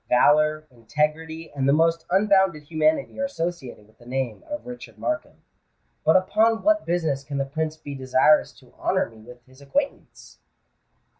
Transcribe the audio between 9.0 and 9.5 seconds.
me with